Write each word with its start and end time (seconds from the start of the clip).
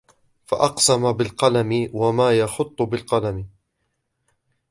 فَأَقْسَمَ 0.45 1.11
بِالْقَلَمِ 1.11 1.89
وَمَا 1.93 2.31
يُخَطُّ 2.31 2.81
بِالْقَلَمِ 2.81 3.47